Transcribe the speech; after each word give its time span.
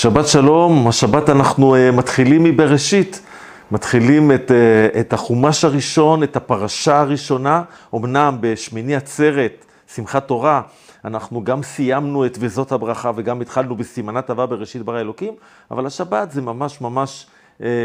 שבת 0.00 0.28
שלום, 0.28 0.88
השבת 0.88 1.30
אנחנו 1.30 1.74
uh, 1.74 1.78
מתחילים 1.96 2.44
מבראשית, 2.44 3.22
מתחילים 3.70 4.32
את, 4.32 4.50
uh, 4.50 4.98
את 5.00 5.12
החומש 5.12 5.64
הראשון, 5.64 6.22
את 6.22 6.36
הפרשה 6.36 7.00
הראשונה, 7.00 7.62
אמנם 7.94 8.36
בשמיני 8.40 8.96
עצרת, 8.96 9.64
שמחת 9.94 10.28
תורה, 10.28 10.62
אנחנו 11.04 11.44
גם 11.44 11.62
סיימנו 11.62 12.26
את 12.26 12.38
וזאת 12.40 12.72
הברכה 12.72 13.10
וגם 13.16 13.40
התחלנו 13.40 13.76
בסימנת 13.76 14.30
אהבה 14.30 14.46
בראשית 14.46 14.82
ברא 14.82 15.00
אלוקים, 15.00 15.34
אבל 15.70 15.86
השבת 15.86 16.30
זה 16.30 16.42
ממש 16.42 16.80
ממש 16.80 17.26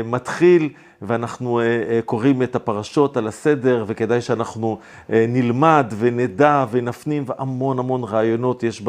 מתחיל 0.05 0.70
ואנחנו 1.02 1.60
uh, 1.60 1.64
uh, 1.64 2.05
קוראים 2.05 2.44
את 2.44 2.55
הפרשות 2.55 3.18
על 3.18 3.28
הסדר 3.28 3.84
וכדאי 3.88 4.21
שאנחנו 4.21 4.80
נלמד 5.10 5.94
ונדע 6.00 6.66
ונפנים 6.71 7.24
והמון 7.28 7.80
המון 7.80 8.04
רעיונות 8.04 8.64
יש. 8.64 8.82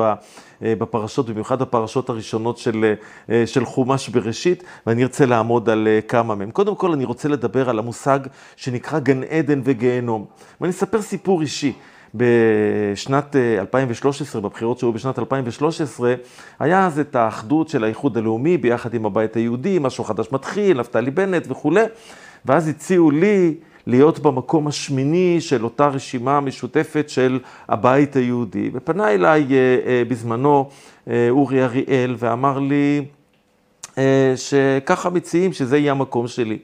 בפרשות, 0.62 1.30
במיוחד 1.30 1.62
הפרשות 1.62 2.09
הראשונות 2.09 2.59
של, 2.59 2.95
של 3.46 3.64
חומש 3.64 4.09
בראשית, 4.09 4.64
ואני 4.86 5.03
ארצה 5.03 5.26
לעמוד 5.26 5.71
על 5.71 5.89
כמה 6.09 6.35
מהם. 6.35 6.50
קודם 6.50 6.76
כל, 6.76 6.93
אני 6.93 7.04
רוצה 7.04 7.29
לדבר 7.29 7.71
על 7.71 7.79
המושג 7.79 8.18
שנקרא 8.57 8.98
גן 8.98 9.23
עדן 9.23 9.61
וגיהנום. 9.64 10.25
ואני 10.61 10.71
אספר 10.71 11.03
סיפור 11.03 11.40
אישי. 11.40 11.73
בשנת 12.16 13.36
2013, 13.36 14.40
בבחירות 14.40 14.79
שהיו 14.79 14.93
בשנת 14.93 15.18
2013, 15.18 16.14
היה 16.58 16.86
אז 16.86 16.98
את 16.98 17.16
האחדות 17.16 17.68
של 17.68 17.84
האיחוד 17.84 18.18
הלאומי 18.18 18.56
ביחד 18.56 18.94
עם 18.94 19.06
הבית 19.06 19.36
היהודי, 19.36 19.79
משהו 19.80 20.04
חדש 20.04 20.26
מתחיל, 20.32 20.80
נפתלי 20.80 21.11
בנט 21.11 21.46
וכולי, 21.50 21.84
ואז 22.44 22.68
הציעו 22.68 23.11
לי 23.11 23.54
להיות 23.86 24.18
במקום 24.18 24.66
השמיני 24.66 25.36
של 25.40 25.64
אותה 25.64 25.89
רשימה 25.89 26.40
משותפת 26.40 27.08
של 27.08 27.39
הבית 27.68 28.17
היהודי. 28.17 28.70
ופנה 28.72 29.11
אליי 29.11 29.46
אה, 29.50 29.56
אה, 29.86 30.03
בזמנו 30.08 30.70
אה, 31.08 31.26
אורי 31.30 31.64
אריאל 31.64 32.14
ואמר 32.19 32.58
לי 32.58 33.05
שככה 34.36 35.11
מציעים 35.11 35.53
שזה 35.53 35.78
יהיה 35.78 35.92
המקום 35.92 36.28
שלי. 36.28 36.58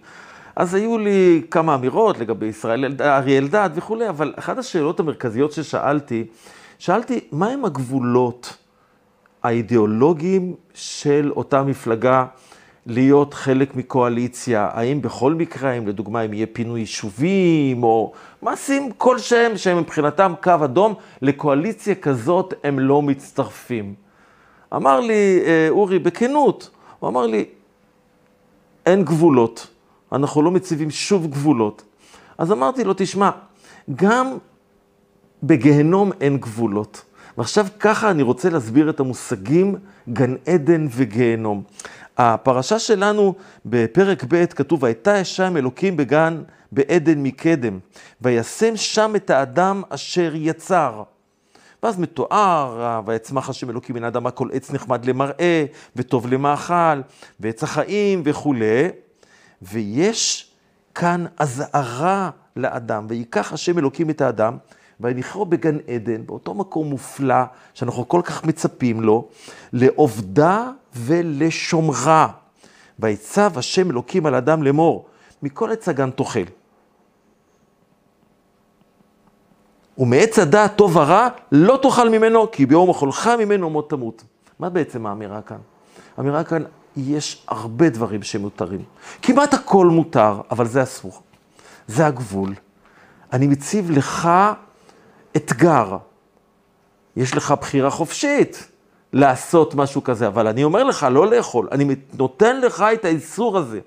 אז 0.57 0.75
היו 0.75 0.99
לי 0.99 1.43
כמה 1.51 1.75
אמירות 1.75 2.19
לגבי 2.19 2.47
ישראל, 2.47 2.95
אריה 3.01 3.39
אלדד 3.39 3.71
וכולי, 3.75 4.09
אבל 4.09 4.35
אחת 4.37 4.59
השאלות 4.59 5.01
המרכזיות 5.01 5.53
ששאלתי, 5.53 6.25
שאלתי, 6.79 7.21
מהם 7.33 7.65
הגבולות 7.65 8.57
האידיאולוגיים 9.43 10.55
של 10.75 11.33
אותה 11.37 11.63
מפלגה 11.63 12.25
להיות 12.87 13.35
חלק 13.35 13.77
מקואליציה? 13.77 14.69
האם 14.73 15.03
בכל 15.03 15.35
מקרה, 15.35 15.71
האם 15.71 15.89
לדוגמה, 15.89 16.23
אם 16.23 16.33
יהיה 16.33 16.47
פינוי 16.53 16.81
יישובים, 16.81 17.83
או 17.83 18.13
מעשים 18.43 18.93
כלשהם 18.99 19.57
שהם 19.57 19.79
מבחינתם 19.79 20.33
קו 20.43 20.53
אדום, 20.65 20.95
לקואליציה 21.23 21.95
כזאת 21.95 22.55
הם 22.65 22.79
לא 22.79 23.03
מצטרפים. 23.03 23.95
אמר 24.75 25.01
לי 25.01 25.43
אה, 25.45 25.67
אורי 25.71 25.99
בכנות, 25.99 26.71
הוא 26.99 27.11
אמר 27.11 27.27
לי, 27.27 27.45
אין 28.87 29.05
גבולות, 29.05 29.72
אנחנו 30.13 30.43
לא 30.43 30.51
מציבים 30.51 30.91
שוב 30.91 31.27
גבולות. 31.27 31.83
אז 32.39 32.53
אמרתי 32.53 32.85
לו, 32.85 32.95
תשמע, 32.97 33.31
גם 33.97 34.37
בגיהנום 35.43 36.11
אין 36.21 36.39
גבולות. 36.39 37.05
ועכשיו 37.39 37.67
ככה 37.81 38.11
אני 38.11 38.23
רוצה 38.23 38.51
להסביר 38.51 38.91
את 38.91 39.01
המושגים 39.01 39.77
גן 40.09 40.35
עדן 40.47 40.87
וגיהנום. 40.91 41.63
הפרשה 42.19 42.79
שלנו 42.79 43.35
בפרק 43.67 44.25
ב' 44.29 44.47
כתוב, 44.47 44.83
והייתה 44.83 45.23
אשם 45.23 45.57
אלוקים 45.57 45.97
בגן 45.97 46.43
בעדן 46.73 47.23
מקדם, 47.23 47.79
וישם 48.21 48.77
שם 48.77 49.13
את 49.17 49.31
האדם 49.31 49.83
אשר 49.89 50.33
יצר. 50.35 51.03
ואז 51.83 51.99
מתואר, 51.99 53.01
ויצמח 53.07 53.49
השם 53.49 53.71
אלוקים 53.71 53.97
מן 53.97 54.05
האדמה 54.05 54.31
כל 54.31 54.49
עץ 54.53 54.71
נחמד 54.71 55.05
למראה, 55.05 55.65
וטוב 55.97 56.27
למאכל, 56.27 57.01
ועץ 57.41 57.63
החיים 57.63 58.23
וכולי. 58.25 58.89
ויש 59.63 60.53
כאן 60.95 61.25
אזהרה 61.39 62.31
לאדם, 62.57 63.07
ויקח 63.09 63.53
השם 63.53 63.79
אלוקים 63.79 64.11
את 64.11 64.21
האדם, 64.21 64.57
ויניחו 65.01 65.45
בגן 65.45 65.79
עדן, 65.89 66.27
באותו 66.27 66.55
מקום 66.55 66.91
מופלא, 66.91 67.45
שאנחנו 67.75 68.09
כל 68.09 68.21
כך 68.25 68.45
מצפים 68.45 69.01
לו, 69.01 69.29
לעובדה 69.73 70.71
ולשומרה. 70.97 72.29
ויצב 72.99 73.59
השם 73.59 73.91
אלוקים 73.91 74.27
על 74.27 74.35
אדם 74.35 74.63
לאמור, 74.63 75.07
מכל 75.43 75.73
עץ 75.73 75.89
הגן 75.89 76.11
תאכל. 76.11 76.41
ומעץ 79.99 80.39
הדעת 80.39 80.77
טוב 80.77 80.97
ורע, 80.97 81.29
לא 81.53 81.79
תאכל 81.83 82.09
ממנו, 82.09 82.51
כי 82.51 82.67
ביום 82.67 82.91
אכולך 82.91 83.31
ממנו 83.39 83.71
מות 83.71 83.91
תמות. 83.91 84.25
מה 84.59 84.71
בעצם 84.71 85.07
האמירה 85.07 85.43
כאן? 85.43 85.59
האמירה 86.17 86.45
כאן, 86.45 86.63
יש 86.97 87.45
הרבה 87.49 87.89
דברים 87.89 88.23
שמותרים. 88.23 88.83
כמעט 89.23 89.55
הכל 89.55 89.87
מותר, 89.87 90.41
אבל 90.51 90.67
זה 90.67 90.83
אסור. 90.83 91.23
זה 91.87 92.07
הגבול. 92.07 92.55
אני 93.33 93.47
מציב 93.47 93.91
לך 93.91 94.29
אתגר. 95.37 95.97
יש 97.17 97.37
לך 97.37 97.55
בחירה 97.61 97.91
חופשית 97.91 98.69
לעשות 99.13 99.75
משהו 99.75 100.05
כזה, 100.05 100.27
אבל 100.27 100.49
אני 100.49 100.65
אומר 100.65 100.85
לך 100.85 101.07
לא 101.11 101.31
לאכול, 101.31 101.69
אני 101.73 101.95
נותן 102.19 102.61
לך 102.61 102.85
את 102.95 103.05
האיסור 103.05 103.59
הזה. 103.59 103.81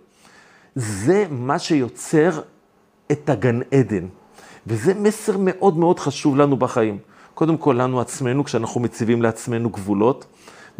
זה 0.75 1.25
מה 1.29 1.59
שיוצר 1.59 2.29
את 3.11 3.29
הגן 3.29 3.59
עדן, 3.71 4.07
וזה 4.67 4.93
מסר 4.93 5.35
מאוד 5.39 5.77
מאוד 5.77 5.99
חשוב 5.99 6.37
לנו 6.37 6.57
בחיים. 6.57 6.97
קודם 7.33 7.57
כל 7.57 7.75
לנו 7.79 8.01
עצמנו, 8.01 8.43
כשאנחנו 8.43 8.81
מציבים 8.81 9.21
לעצמנו 9.21 9.69
גבולות, 9.69 10.25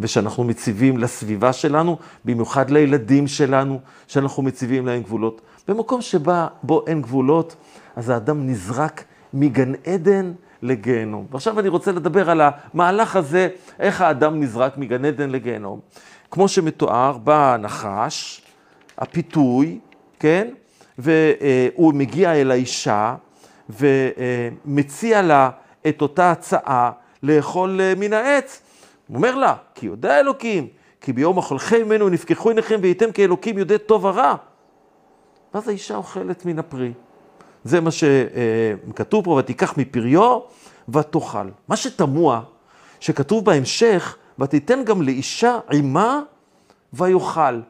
ושאנחנו 0.00 0.44
מציבים 0.44 0.98
לסביבה 0.98 1.52
שלנו, 1.52 1.96
במיוחד 2.24 2.70
לילדים 2.70 3.26
שלנו, 3.26 3.80
שאנחנו 4.06 4.42
מציבים 4.42 4.86
להם 4.86 5.02
גבולות. 5.02 5.40
במקום 5.68 6.02
שבה, 6.02 6.46
בו 6.62 6.84
אין 6.86 7.02
גבולות, 7.02 7.56
אז 7.96 8.10
האדם 8.10 8.46
נזרק 8.46 9.04
מגן 9.34 9.72
עדן 9.86 10.32
לגיהנום. 10.62 11.26
ועכשיו 11.30 11.60
אני 11.60 11.68
רוצה 11.68 11.92
לדבר 11.92 12.30
על 12.30 12.40
המהלך 12.44 13.16
הזה, 13.16 13.48
איך 13.78 14.00
האדם 14.00 14.40
נזרק 14.40 14.78
מגן 14.78 15.04
עדן 15.04 15.30
לגיהנום. 15.30 15.80
כמו 16.30 16.48
שמתואר, 16.48 17.18
בא 17.18 17.54
הנחש, 17.54 18.42
הפיתוי, 18.98 19.78
כן? 20.20 20.48
והוא 20.98 21.94
מגיע 21.94 22.34
אל 22.34 22.50
האישה 22.50 23.14
ומציע 23.70 25.22
לה 25.22 25.50
את 25.88 26.02
אותה 26.02 26.30
הצעה 26.30 26.90
לאכול 27.22 27.80
מן 27.96 28.12
העץ. 28.12 28.62
הוא 29.08 29.16
אומר 29.16 29.34
לה, 29.34 29.54
כי 29.74 29.86
יודע 29.86 30.20
אלוקים, 30.20 30.68
כי 31.00 31.12
ביום 31.12 31.38
אכולכם 31.38 31.82
ממנו 31.86 32.08
נפקחו 32.08 32.48
עיניכם 32.48 32.78
וייתם 32.82 33.12
כאלוקים 33.12 33.58
יודע 33.58 33.78
טוב 33.78 34.04
ורע. 34.04 34.34
ואז 35.54 35.68
האישה 35.68 35.96
אוכלת 35.96 36.44
מן 36.46 36.58
הפרי. 36.58 36.92
זה 37.64 37.80
מה 37.80 37.90
שכתוב 37.90 39.24
פה, 39.24 39.30
ותיקח 39.30 39.78
מפריו 39.78 40.40
ותאכל. 40.88 41.48
מה 41.68 41.76
שתמוה, 41.76 42.40
שכתוב 43.00 43.44
בהמשך, 43.44 44.16
ותיתן 44.38 44.84
גם 44.84 45.02
לאישה 45.02 45.58
עימה 45.68 46.20
ויאכל. 46.92 47.60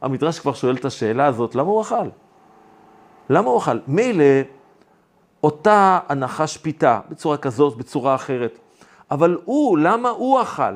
המדרש 0.00 0.38
כבר 0.38 0.52
שואל 0.52 0.76
את 0.76 0.84
השאלה 0.84 1.26
הזאת, 1.26 1.54
למה 1.54 1.68
הוא 1.68 1.80
אכל? 1.82 2.08
למה 3.30 3.50
הוא 3.50 3.58
אכל? 3.58 3.78
מילא 3.86 4.24
אותה 5.42 5.98
הנחש 6.08 6.56
פיתה, 6.56 7.00
בצורה 7.08 7.36
כזאת, 7.36 7.76
בצורה 7.76 8.14
אחרת. 8.14 8.58
אבל 9.10 9.38
הוא, 9.44 9.78
למה 9.78 10.08
הוא 10.08 10.42
אכל? 10.42 10.74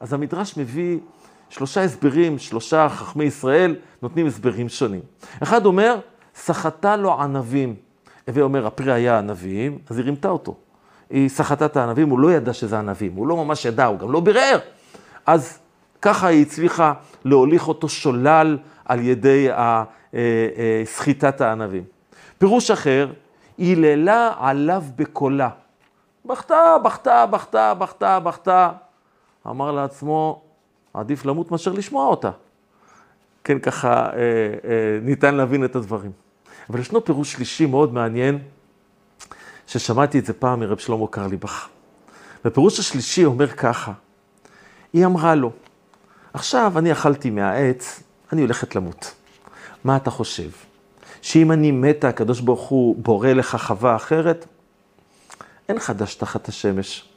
אז 0.00 0.12
המדרש 0.12 0.56
מביא 0.56 0.98
שלושה 1.48 1.84
הסברים, 1.84 2.38
שלושה 2.38 2.88
חכמי 2.88 3.24
ישראל 3.24 3.76
נותנים 4.02 4.26
הסברים 4.26 4.68
שונים. 4.68 5.00
אחד 5.42 5.66
אומר, 5.66 5.98
סחטה 6.34 6.96
לו 6.96 7.20
ענבים. 7.20 7.74
הווה 8.28 8.42
אומר, 8.42 8.66
הפרי 8.66 8.92
היה 8.92 9.18
ענבים, 9.18 9.78
אז 9.90 9.96
היא 9.96 10.04
רימתה 10.04 10.28
אותו. 10.28 10.54
היא 11.10 11.28
סחטה 11.28 11.66
את 11.66 11.76
הענבים, 11.76 12.08
הוא 12.08 12.18
לא 12.18 12.32
ידע 12.32 12.52
שזה 12.52 12.78
ענבים, 12.78 13.12
הוא 13.14 13.26
לא 13.26 13.36
ממש 13.36 13.64
ידע, 13.64 13.84
הוא 13.84 13.98
גם 13.98 14.12
לא 14.12 14.20
בירר. 14.20 14.58
אז 15.26 15.58
ככה 16.02 16.26
היא 16.26 16.42
הצליחה 16.42 16.92
להוליך 17.24 17.68
אותו 17.68 17.88
שולל 17.88 18.58
על 18.84 19.00
ידי 19.00 19.50
אה, 19.50 19.84
אה, 20.14 20.82
סחיטת 20.84 21.40
הענבים. 21.40 21.84
פירוש 22.38 22.70
אחר, 22.70 23.12
היללה 23.58 24.32
עליו 24.38 24.82
בקולה. 24.96 25.48
בכתה, 26.26 26.76
בכתה, 26.84 27.26
בכתה, 27.26 27.74
בכתה, 27.74 28.20
בכתה. 28.20 28.70
אמר 29.46 29.72
לעצמו, 29.72 30.42
עדיף 30.94 31.24
למות 31.24 31.50
מאשר 31.50 31.72
לשמוע 31.72 32.06
אותה. 32.06 32.30
כן, 33.44 33.58
ככה 33.58 33.90
אה, 33.90 34.12
אה, 34.12 34.98
ניתן 35.02 35.34
להבין 35.34 35.64
את 35.64 35.76
הדברים. 35.76 36.12
אבל 36.70 36.80
ישנו 36.80 37.04
פירוש 37.04 37.32
שלישי 37.32 37.66
מאוד 37.66 37.94
מעניין, 37.94 38.38
ששמעתי 39.66 40.18
את 40.18 40.26
זה 40.26 40.32
פעם 40.32 40.60
מרב 40.60 40.78
שלמה 40.78 41.06
קרליבך. 41.10 41.68
והפירוש 42.44 42.78
השלישי 42.78 43.24
אומר 43.24 43.46
ככה, 43.46 43.92
היא 44.92 45.06
אמרה 45.06 45.34
לו, 45.34 45.50
עכשיו 46.34 46.72
אני 46.76 46.92
אכלתי 46.92 47.30
מהעץ, 47.30 48.02
אני 48.32 48.42
הולכת 48.42 48.76
למות. 48.76 49.14
מה 49.84 49.96
אתה 49.96 50.10
חושב? 50.10 50.50
שאם 51.22 51.52
אני 51.52 51.70
מתה, 51.70 52.08
הקדוש 52.08 52.40
ברוך 52.40 52.68
הוא 52.68 52.96
בורא 52.98 53.28
לך 53.28 53.56
חווה 53.56 53.96
אחרת? 53.96 54.46
אין 55.68 55.78
חדש 55.78 56.14
תחת 56.14 56.48
השמש. 56.48 57.08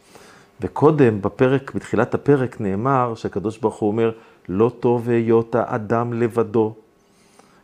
וקודם, 0.61 1.21
בפרק, 1.21 1.71
בתחילת 1.75 2.13
הפרק, 2.13 2.61
נאמר 2.61 3.15
שהקדוש 3.15 3.57
ברוך 3.57 3.75
הוא 3.75 3.87
אומר, 3.87 4.11
לא 4.49 4.71
טוב 4.79 5.09
היות 5.09 5.55
האדם 5.55 6.13
לבדו, 6.13 6.73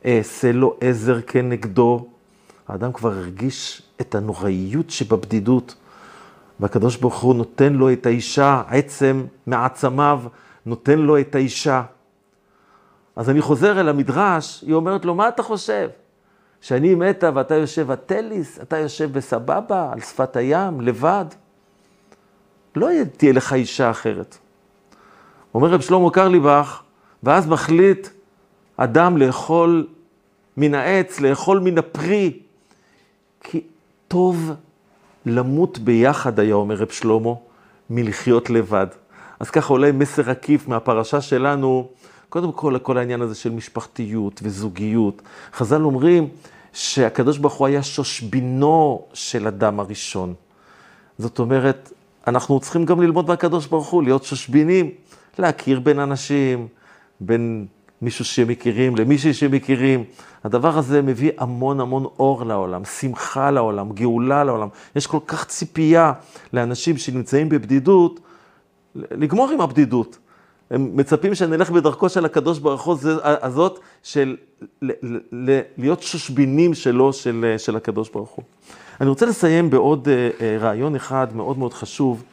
אעשה 0.06 0.52
לו 0.52 0.76
עזר 0.82 1.22
כנגדו. 1.22 2.08
האדם 2.68 2.94
כבר 2.94 3.12
הרגיש 3.12 3.82
את 4.02 4.16
הנוראיות 4.16 4.90
שבבדידות, 4.90 5.76
והקדוש 6.60 6.98
ברוך 6.98 7.22
הוא 7.22 7.36
נותן 7.36 7.74
לו 7.74 7.92
את 7.92 8.06
האישה, 8.06 8.62
עצם 8.68 9.26
מעצמיו 9.48 10.22
נותן 10.66 11.00
לו 11.00 11.20
את 11.20 11.36
האישה. 11.36 11.84
אז 13.16 13.30
אני 13.30 13.42
חוזר 13.42 13.80
אל 13.80 13.90
המדרש, 13.90 14.62
היא 14.68 14.74
אומרת 14.74 15.06
לו, 15.06 15.16
מה 15.16 15.28
אתה 15.28 15.44
חושב? 15.44 15.90
שאני 16.66 16.96
מתה 16.96 17.30
ואתה 17.34 17.56
יושב 17.56 17.92
הטליס, 17.92 18.60
אתה 18.62 18.78
יושב 18.78 19.14
בסבבה, 19.14 19.90
על 19.94 20.00
שפת 20.02 20.36
הים, 20.36 20.82
לבד? 20.82 21.26
לא 22.76 22.90
תהיה 23.18 23.34
לך 23.34 23.54
אישה 23.54 23.92
אחרת. 23.92 24.38
אומר 25.54 25.70
רב 25.70 25.82
שלמה 25.82 26.12
קרליבך, 26.12 26.82
ואז 27.24 27.48
מחליט 27.48 28.08
אדם 28.78 29.18
לאכול 29.18 29.88
מן 30.58 30.74
העץ, 30.74 31.20
לאכול 31.20 31.60
מן 31.60 31.78
הפרי, 31.78 32.40
כי 33.42 33.62
טוב 34.08 34.52
למות 35.26 35.80
ביחד, 35.80 36.40
היה 36.40 36.56
אומר 36.56 36.76
רב 36.76 36.90
שלמה, 36.90 37.34
מלחיות 37.90 38.50
לבד. 38.50 38.88
אז 39.40 39.50
ככה 39.50 39.74
אולי 39.74 39.92
מסר 39.92 40.30
עקיף 40.30 40.68
מהפרשה 40.68 41.22
שלנו, 41.22 41.88
קודם 42.30 42.52
כל, 42.52 42.78
כל 42.84 42.98
העניין 42.98 43.22
הזה 43.22 43.36
של 43.36 43.52
משפחתיות 43.52 44.40
וזוגיות. 44.44 45.22
חז"ל 45.54 45.82
אומרים 45.82 46.30
שהקדוש 46.76 47.38
ברוך 47.38 47.54
הוא 47.54 47.68
היה 47.68 47.84
שושבינו 47.84 49.06
של 49.14 49.48
אדם 49.48 49.80
הראשון. 49.80 50.34
זאת 51.18 51.40
אומרת, 51.40 51.92
אנחנו 52.28 52.60
צריכים 52.60 52.86
גם 52.86 53.02
ללמוד 53.02 53.28
מהקדוש 53.28 53.68
ברוך 53.68 53.88
הוא, 53.88 54.04
להיות 54.04 54.24
שושבינים, 54.24 54.92
להכיר 55.40 55.80
בין 55.80 56.00
אנשים, 56.00 56.68
בין 57.20 57.66
מישהו 58.02 58.26
שמכירים 58.26 58.96
למישהי 58.96 59.34
שמכירים. 59.34 60.04
הדבר 60.44 60.78
הזה 60.78 61.02
מביא 61.02 61.32
המון 61.38 61.80
המון 61.80 62.04
אור 62.04 62.46
לעולם, 62.46 62.86
שמחה 62.86 63.52
לעולם, 63.52 63.92
גאולה 63.92 64.44
לעולם. 64.44 64.68
יש 64.96 65.08
כל 65.08 65.20
כך 65.28 65.46
ציפייה 65.46 66.14
לאנשים 66.54 66.98
שנמצאים 66.98 67.50
בבדידות, 67.50 68.20
לגמור 68.96 69.50
עם 69.52 69.62
הבדידות. 69.62 70.18
הם 70.72 70.98
מצפים 70.98 71.36
שנלך 71.36 71.70
בדרכו 71.70 72.10
של 72.10 72.26
הקדוש 72.26 72.60
ברוך 72.60 72.84
הוא 72.84 72.96
הזאת, 73.22 73.80
של 74.04 74.36
להיות 75.78 76.02
שושבינים 76.02 76.74
שלו, 76.74 77.14
של, 77.14 77.56
של 77.58 77.76
הקדוש 77.76 78.10
ברוך 78.10 78.30
הוא. 78.30 78.44
אני 79.02 79.10
רוצה 79.10 79.26
לסיים 79.26 79.70
בעוד 79.70 80.08
אה, 80.08 80.30
אה, 80.42 80.58
רעיון 80.60 80.96
אחד 80.96 81.28
מאוד 81.36 81.58
מאוד 81.58 81.74
חשוב, 81.74 82.24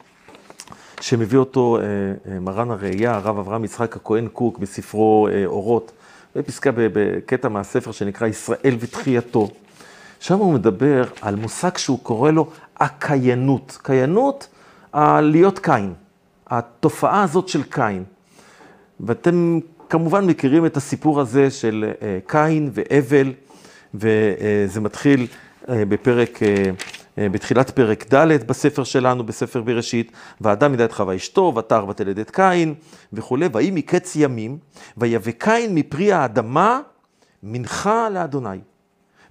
שמביא 1.01 1.39
אותו 1.39 1.79
אה, 1.79 2.39
מרן 2.41 2.71
הראייה, 2.71 3.15
הרב 3.15 3.39
אברהם 3.39 3.65
יצחק 3.65 3.97
הכהן 3.97 4.29
קוק, 4.29 4.59
בספרו 4.59 5.29
אורות, 5.47 5.93
בפסקה, 6.37 6.71
בקטע 6.75 7.49
מהספר 7.49 7.93
שנקרא 7.93 8.27
ישראל 8.27 8.77
ותחייתו. 8.81 9.49
שם 10.21 10.39
הוא 10.39 10.53
מדבר 10.55 11.05
על 11.21 11.35
מושג 11.35 11.77
שהוא 11.77 11.99
קורא 12.03 12.31
לו 12.31 12.51
הקיינות. 12.77 13.79
קיינות, 13.83 14.49
להיות 15.21 15.59
קין. 15.59 15.93
התופעה 16.47 17.23
הזאת 17.23 17.49
של 17.49 17.63
קין. 17.63 18.05
ואתם 19.03 19.59
כמובן 19.89 20.27
מכירים 20.27 20.67
את 20.67 20.77
הסיפור 20.77 21.21
הזה 21.21 21.51
של 21.51 21.93
קין 22.27 22.71
והבל, 22.73 23.33
וזה 23.95 24.81
מתחיל 24.81 25.27
אה, 25.69 25.85
בפרק, 25.85 26.43
אה, 26.43 26.71
אה, 27.19 27.29
בתחילת 27.29 27.71
פרק 27.71 28.15
ד' 28.15 28.47
בספר 28.47 28.85
שלנו, 28.85 29.25
בספר 29.25 29.63
בראשית, 29.63 30.13
ואדם 30.41 30.75
ידע 30.75 30.85
את 30.85 30.93
חווה 30.93 31.17
אשתו, 31.17 31.53
ותר 31.57 31.87
ותלד 31.89 32.19
את 32.19 32.31
קין 32.31 32.75
וכולי, 33.13 33.49
ויהי 33.53 33.71
מקץ 33.71 34.17
ימים, 34.17 34.59
ויבא 34.97 35.31
קין 35.31 35.75
מפרי 35.75 36.13
האדמה 36.13 36.81
מנחה 37.43 38.09
לאדוני. 38.09 38.59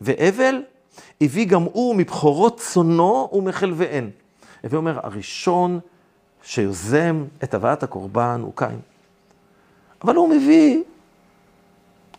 והבל 0.02 0.62
הביא 1.22 1.46
גם 1.46 1.64
הוא 1.64 1.96
מבכורות 1.96 2.60
צונו 2.60 3.30
ומחלביהן. 3.34 4.10
הווי 4.64 4.78
אומר, 4.78 5.00
הראשון 5.04 5.80
שיוזם 6.44 7.26
את 7.44 7.54
הבאת 7.54 7.84
הקורבן 7.84 8.42
הוא 8.44 8.54
קין. 8.56 8.91
אבל 10.04 10.16
הוא 10.16 10.30
מביא, 10.30 10.82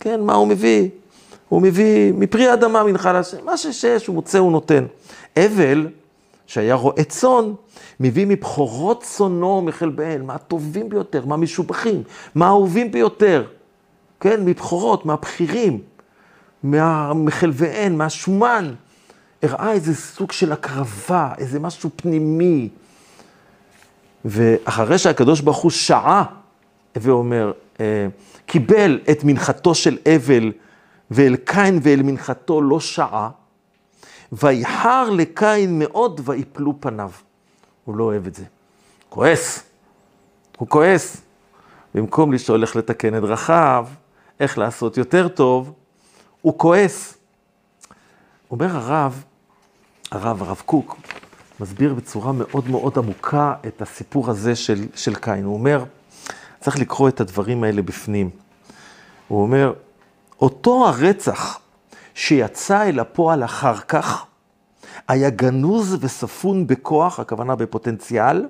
כן, 0.01 0.21
מה 0.21 0.35
הוא 0.35 0.49
מביא? 0.49 0.89
הוא 1.49 1.63
מביא 1.63 2.13
מפרי 2.13 2.49
האדמה 2.49 2.85
מנחה 2.85 3.13
להשם, 3.13 3.45
מה 3.45 3.57
ששש 3.57 4.07
הוא 4.07 4.15
מוצא 4.15 4.39
הוא 4.39 4.53
נותן. 4.53 4.85
אבל, 5.37 5.89
שהיה 6.47 6.75
רועה 6.75 7.05
צאן, 7.05 7.53
מביא 8.01 8.27
מבכורות 8.27 9.03
צונו 9.03 9.63
מחלביהן, 9.63 10.23
מה 10.23 10.35
הטובים 10.35 10.89
ביותר, 10.89 11.27
מה 11.27 11.35
המשובחים, 11.35 12.03
מה 12.35 12.47
האהובים 12.47 12.93
ביותר, 12.93 13.45
כן, 14.21 14.45
מבכורות, 14.45 15.07
מהבכירים, 15.07 15.79
מחלביהן, 17.15 17.97
מהשומן. 17.97 18.75
הראה 19.43 19.73
איזה 19.73 19.95
סוג 19.95 20.33
של 20.33 20.53
הקרבה, 20.53 21.31
איזה 21.39 21.61
משהו 21.61 21.91
פנימי. 21.97 22.69
ואחרי 24.25 24.99
שהקדוש 24.99 25.41
ברוך 25.41 25.59
הוא 25.59 25.71
שעה, 25.71 26.25
ואומר, 26.97 27.47
אה, 27.47 27.53
קיבל 28.47 29.01
את 29.11 29.25
מנחתו 29.25 29.75
של 29.75 29.99
אבל 30.07 30.53
ואל 31.11 31.37
קין 31.37 31.79
ואל 31.83 32.03
מנחתו 32.03 32.63
לא 32.63 32.81
שעה, 32.81 33.31
ויחר 34.33 35.11
לקין 35.11 35.79
מאוד 35.79 36.21
ויפלו 36.25 36.75
פניו. 36.81 37.11
הוא 37.85 37.97
לא 37.97 38.05
אוהב 38.05 38.27
את 38.27 38.35
זה. 38.35 38.45
כועס. 39.09 39.63
הוא 40.59 40.69
כועס. 40.69 41.17
במקום 41.95 42.33
לשאול 42.33 42.63
איך 42.63 42.77
לתקן 42.77 43.17
את 43.17 43.23
דרכיו, 43.23 43.87
איך 44.41 44.59
לעשות 44.59 44.97
יותר 44.97 45.29
טוב, 45.29 45.73
הוא 46.43 46.59
כועס. 46.59 47.15
אומר 48.51 48.77
הרב, 48.77 49.25
הרב, 50.11 50.43
הרב 50.43 50.63
קוק, 50.67 50.97
מסביר 51.61 51.95
בצורה 51.95 52.33
מאוד 52.33 52.71
מאוד 52.71 52.99
עמוקה 52.99 53.55
את 53.67 53.83
הסיפור 53.83 54.31
הזה 54.31 54.57
של, 54.57 54.87
של 54.95 55.15
קין. 55.15 55.45
הוא 55.45 55.55
אומר, 55.55 55.85
צריך 56.63 56.79
לקרוא 56.79 57.09
את 57.09 57.21
הדברים 57.21 57.65
האלה 57.65 57.83
בפנים. 57.83 58.31
הוא 59.29 59.43
אומר, 59.43 59.73
אותו 60.41 60.89
הרצח 60.89 61.59
שיצא 62.15 62.89
אל 62.89 63.01
הפועל 63.01 63.45
אחר 63.45 63.77
כך, 63.77 64.25
היה 65.09 65.31
גנוז 65.31 65.97
וספון 66.01 66.67
בכוח, 66.67 67.21
הכוונה 67.21 67.57
בפוטנציאל, 67.57 68.49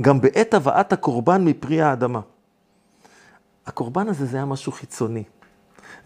גם 0.00 0.20
בעת 0.20 0.54
הבאת 0.54 0.92
הקורבן 0.92 1.44
מפרי 1.44 1.82
האדמה. 1.82 2.20
הקורבן 3.66 4.08
הזה 4.08 4.26
זה 4.26 4.36
היה 4.36 4.46
משהו 4.46 4.72
חיצוני. 4.72 5.22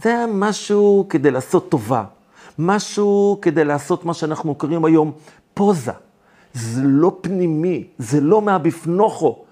זה 0.02 0.08
היה 0.08 0.26
משהו 0.26 1.06
כדי 1.08 1.30
לעשות 1.30 1.70
טובה, 1.70 2.04
משהו 2.58 3.38
כדי 3.42 3.64
לעשות 3.64 4.04
מה 4.04 4.14
שאנחנו 4.14 4.54
קוראים 4.54 4.84
היום 4.84 5.12
פוזה. 5.54 5.92
זה 6.52 6.80
לא 6.84 7.16
פנימי, 7.20 7.86
זה 7.98 8.20
לא 8.20 8.42
מהבפנוכו, 8.42 9.44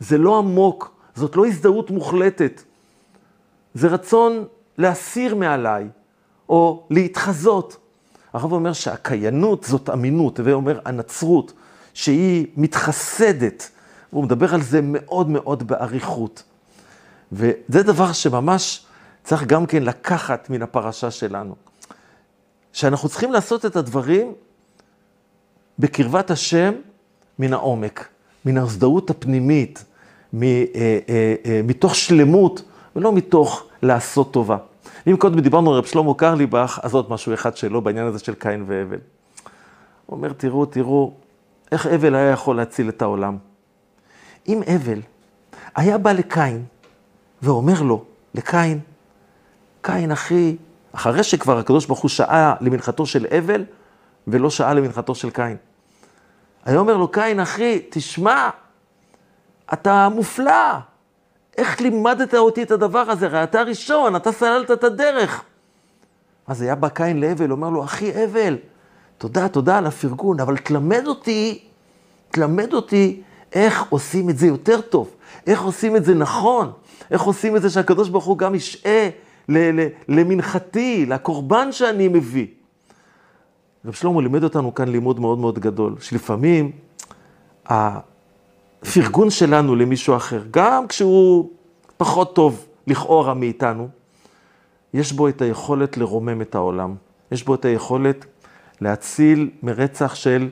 זה 0.00 0.18
לא 0.18 0.38
עמוק, 0.38 0.99
זאת 1.20 1.36
לא 1.36 1.46
הזדהות 1.46 1.90
מוחלטת. 1.90 2.62
זה 3.74 3.88
רצון 3.88 4.44
להסיר 4.78 5.34
מעליי, 5.34 5.88
או 6.48 6.86
להתחזות. 6.90 7.76
הרב 8.32 8.52
אומר 8.52 8.72
שהקיינות 8.72 9.64
זאת 9.64 9.90
אמינות, 9.90 10.40
ואומר 10.44 10.80
הנצרות, 10.84 11.52
שהיא 11.94 12.46
מתחסדת. 12.56 13.70
הוא 14.10 14.24
מדבר 14.24 14.54
על 14.54 14.62
זה 14.62 14.80
מאוד 14.82 15.28
מאוד 15.28 15.68
באריכות. 15.68 16.42
וזה 17.32 17.82
דבר 17.82 18.12
שממש 18.12 18.86
צריך 19.24 19.44
גם 19.44 19.66
כן 19.66 19.82
לקחת 19.82 20.50
מן 20.50 20.62
הפרשה 20.62 21.10
שלנו. 21.10 21.54
שאנחנו 22.72 23.08
צריכים 23.08 23.32
לעשות 23.32 23.66
את 23.66 23.76
הדברים 23.76 24.32
בקרבת 25.78 26.30
השם 26.30 26.72
מן 27.38 27.52
העומק, 27.52 28.08
מן 28.44 28.58
ההזדהות 28.58 29.10
הפנימית, 29.10 29.84
אה, 30.34 30.48
אה, 31.08 31.34
אה, 31.46 31.60
מתוך 31.64 31.94
שלמות, 31.94 32.62
ולא 32.96 33.12
מתוך 33.12 33.64
לעשות 33.82 34.32
טובה. 34.32 34.56
אם 35.06 35.16
קודם 35.16 35.40
דיברנו 35.40 35.70
על 35.70 35.78
רב 35.78 35.84
שלמה 35.84 36.14
קרליבך, 36.14 36.78
אז 36.82 36.94
עוד 36.94 37.10
משהו 37.10 37.34
אחד 37.34 37.56
שלו 37.56 37.80
בעניין 37.80 38.06
הזה 38.06 38.18
של 38.18 38.34
קין 38.34 38.64
והבל. 38.66 38.98
הוא 40.06 40.16
אומר, 40.16 40.32
תראו, 40.32 40.66
תראו, 40.66 41.12
איך 41.72 41.86
הבל 41.86 42.14
היה 42.14 42.30
יכול 42.30 42.56
להציל 42.56 42.88
את 42.88 43.02
העולם. 43.02 43.36
אם 44.48 44.62
הבל 44.66 45.00
היה 45.74 45.98
בא 45.98 46.12
לקין 46.12 46.64
ואומר 47.42 47.82
לו, 47.82 48.04
לקין, 48.34 48.80
קין 49.82 50.12
אחי, 50.12 50.56
אחרי 50.92 51.22
שכבר 51.22 51.58
הקדוש 51.58 51.86
ברוך 51.86 52.00
הוא 52.00 52.08
שעה 52.08 52.54
למנחתו 52.60 53.06
של 53.06 53.26
הבל, 53.30 53.64
ולא 54.28 54.50
שעה 54.50 54.74
למנחתו 54.74 55.14
של 55.14 55.30
קין. 55.30 55.56
היה 56.64 56.78
אומר 56.78 56.96
לו, 56.96 57.08
קין 57.08 57.40
אחי, 57.40 57.82
תשמע, 57.90 58.50
אתה 59.72 60.08
מופלא, 60.08 60.78
איך 61.58 61.80
לימדת 61.80 62.34
אותי 62.34 62.62
את 62.62 62.70
הדבר 62.70 62.98
הזה? 63.10 63.26
הרי 63.26 63.42
אתה 63.42 63.60
הראשון, 63.60 64.16
אתה 64.16 64.32
סללת 64.32 64.70
את 64.70 64.84
הדרך. 64.84 65.42
אז 66.46 66.62
היה 66.62 66.74
בא 66.74 66.88
קין 66.88 67.20
להבל, 67.20 67.52
אומר 67.52 67.70
לו, 67.70 67.84
אחי 67.84 68.24
הבל, 68.24 68.56
תודה, 69.18 69.48
תודה 69.48 69.78
על 69.78 69.86
הפרגון, 69.86 70.40
אבל 70.40 70.56
תלמד 70.56 71.06
אותי, 71.06 71.62
תלמד 72.30 72.72
אותי 72.72 73.22
איך 73.52 73.84
עושים 73.88 74.30
את 74.30 74.38
זה 74.38 74.46
יותר 74.46 74.80
טוב. 74.80 75.10
איך 75.46 75.62
עושים 75.62 75.96
את 75.96 76.04
זה 76.04 76.14
נכון? 76.14 76.72
איך 77.10 77.22
עושים 77.22 77.56
את 77.56 77.62
זה 77.62 77.70
שהקדוש 77.70 78.08
ברוך 78.08 78.24
הוא 78.24 78.38
גם 78.38 78.54
ישעה 78.54 79.08
למנחתי, 80.08 81.06
לקורבן 81.06 81.72
שאני 81.72 82.08
מביא? 82.08 82.46
רב 83.84 83.92
שלמה 83.92 84.22
לימד 84.22 84.44
אותנו 84.44 84.74
כאן 84.74 84.88
לימוד 84.88 85.20
מאוד 85.20 85.38
מאוד 85.38 85.58
גדול, 85.58 85.94
שלפעמים 86.00 86.72
הפרגון 88.82 89.30
שלנו 89.30 89.76
למישהו 89.76 90.16
אחר, 90.16 90.42
גם 90.50 90.88
כשהוא 90.88 91.50
פחות 91.96 92.34
טוב 92.34 92.66
לכאורה 92.86 93.34
מאיתנו, 93.34 93.88
יש 94.94 95.12
בו 95.12 95.28
את 95.28 95.42
היכולת 95.42 95.96
לרומם 95.96 96.42
את 96.42 96.54
העולם. 96.54 96.94
יש 97.32 97.44
בו 97.44 97.54
את 97.54 97.64
היכולת 97.64 98.24
להציל 98.80 99.50
מרצח 99.62 100.14
של 100.14 100.48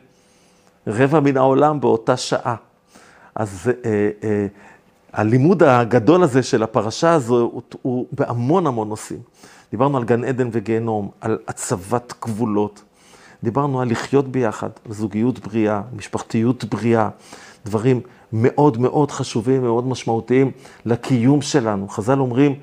רבע 0.86 1.20
מן 1.20 1.36
העולם 1.36 1.80
באותה 1.80 2.16
שעה. 2.16 2.54
אז 3.34 3.70
אה, 3.84 4.10
אה, 4.24 4.46
הלימוד 5.12 5.62
הגדול 5.62 6.22
הזה 6.22 6.42
של 6.42 6.62
הפרשה 6.62 7.12
הזו 7.12 7.34
הוא, 7.40 7.62
הוא 7.82 8.06
בהמון 8.12 8.66
המון 8.66 8.88
נושאים. 8.88 9.20
דיברנו 9.70 9.96
על 9.96 10.04
גן 10.04 10.24
עדן 10.24 10.48
וגיהנום, 10.52 11.10
על 11.20 11.38
הצבת 11.48 12.14
גבולות, 12.22 12.82
דיברנו 13.42 13.80
על 13.80 13.90
לחיות 13.90 14.28
ביחד, 14.28 14.68
זוגיות 14.88 15.38
בריאה, 15.38 15.82
משפחתיות 15.96 16.64
בריאה, 16.64 17.08
דברים 17.66 18.00
מאוד 18.32 18.78
מאוד 18.78 19.10
חשובים, 19.10 19.62
מאוד 19.62 19.86
משמעותיים 19.86 20.50
לקיום 20.84 21.42
שלנו. 21.42 21.88
חז"ל 21.88 22.18
אומרים, 22.18 22.54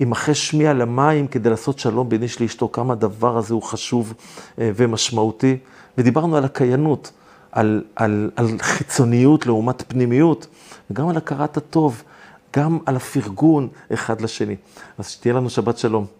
ימחה 0.00 0.34
שמי 0.34 0.66
על 0.66 0.82
המים 0.82 1.26
כדי 1.26 1.50
לעשות 1.50 1.78
שלום 1.78 2.08
בין 2.08 2.22
איש 2.22 2.40
לאשתו, 2.40 2.68
כמה 2.72 2.92
הדבר 2.92 3.36
הזה 3.36 3.54
הוא 3.54 3.62
חשוב 3.62 4.14
אה, 4.58 4.70
ומשמעותי. 4.76 5.56
ודיברנו 5.98 6.36
על 6.36 6.44
הקיינות, 6.44 7.12
על, 7.52 7.84
על, 7.96 8.30
על 8.36 8.48
חיצוניות 8.60 9.46
לעומת 9.46 9.82
פנימיות, 9.88 10.46
וגם 10.90 11.08
על 11.08 11.16
הכרת 11.16 11.56
הטוב, 11.56 12.02
גם 12.56 12.78
על 12.86 12.96
הפרגון 12.96 13.68
אחד 13.92 14.20
לשני. 14.20 14.56
אז 14.98 15.08
שתהיה 15.08 15.34
לנו 15.34 15.50
שבת 15.50 15.78
שלום. 15.78 16.17